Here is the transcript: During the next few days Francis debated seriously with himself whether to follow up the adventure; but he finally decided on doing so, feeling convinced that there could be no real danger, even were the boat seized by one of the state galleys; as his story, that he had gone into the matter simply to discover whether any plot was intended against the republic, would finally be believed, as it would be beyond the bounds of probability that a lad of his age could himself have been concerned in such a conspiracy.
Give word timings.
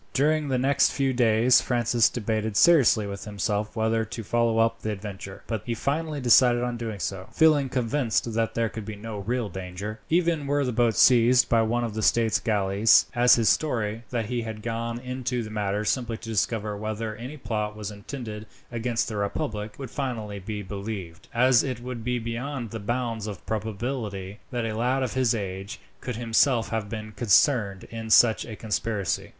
During 0.13 0.47
the 0.47 0.57
next 0.57 0.89
few 0.93 1.13
days 1.13 1.61
Francis 1.61 2.09
debated 2.09 2.57
seriously 2.57 3.05
with 3.05 3.25
himself 3.25 3.75
whether 3.75 4.03
to 4.03 4.23
follow 4.23 4.57
up 4.57 4.81
the 4.81 4.89
adventure; 4.89 5.43
but 5.45 5.61
he 5.63 5.75
finally 5.75 6.19
decided 6.19 6.63
on 6.63 6.75
doing 6.75 6.97
so, 6.99 7.27
feeling 7.31 7.69
convinced 7.69 8.33
that 8.33 8.55
there 8.55 8.67
could 8.67 8.83
be 8.83 8.95
no 8.95 9.19
real 9.19 9.47
danger, 9.47 9.99
even 10.09 10.47
were 10.47 10.65
the 10.65 10.71
boat 10.71 10.95
seized 10.95 11.49
by 11.49 11.61
one 11.61 11.83
of 11.83 11.93
the 11.93 12.01
state 12.01 12.41
galleys; 12.43 13.05
as 13.13 13.35
his 13.35 13.47
story, 13.47 14.03
that 14.09 14.25
he 14.25 14.41
had 14.41 14.63
gone 14.63 14.97
into 14.99 15.43
the 15.43 15.51
matter 15.51 15.85
simply 15.85 16.17
to 16.17 16.29
discover 16.29 16.75
whether 16.75 17.15
any 17.15 17.37
plot 17.37 17.75
was 17.77 17.91
intended 17.91 18.47
against 18.71 19.07
the 19.07 19.17
republic, 19.17 19.75
would 19.77 19.91
finally 19.91 20.39
be 20.39 20.63
believed, 20.63 21.27
as 21.31 21.61
it 21.61 21.79
would 21.79 22.03
be 22.03 22.17
beyond 22.17 22.71
the 22.71 22.79
bounds 22.79 23.27
of 23.27 23.45
probability 23.45 24.39
that 24.49 24.65
a 24.65 24.75
lad 24.75 25.03
of 25.03 25.13
his 25.13 25.35
age 25.35 25.79
could 25.99 26.15
himself 26.15 26.69
have 26.69 26.89
been 26.89 27.11
concerned 27.11 27.83
in 27.91 28.09
such 28.09 28.43
a 28.45 28.55
conspiracy. 28.55 29.29